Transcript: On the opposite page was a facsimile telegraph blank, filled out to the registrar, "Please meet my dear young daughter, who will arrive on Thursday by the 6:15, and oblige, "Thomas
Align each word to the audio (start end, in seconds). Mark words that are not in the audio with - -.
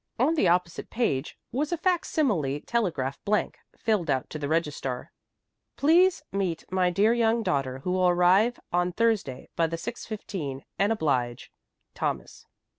On 0.17 0.33
the 0.33 0.47
opposite 0.47 0.89
page 0.89 1.37
was 1.51 1.71
a 1.71 1.77
facsimile 1.77 2.61
telegraph 2.61 3.23
blank, 3.23 3.59
filled 3.77 4.09
out 4.09 4.31
to 4.31 4.39
the 4.39 4.47
registrar, 4.47 5.11
"Please 5.75 6.23
meet 6.31 6.65
my 6.71 6.89
dear 6.89 7.13
young 7.13 7.43
daughter, 7.43 7.77
who 7.83 7.91
will 7.91 8.07
arrive 8.09 8.59
on 8.73 8.91
Thursday 8.93 9.47
by 9.55 9.67
the 9.67 9.77
6:15, 9.77 10.61
and 10.79 10.91
oblige, 10.91 11.51
"Thomas 11.93 12.47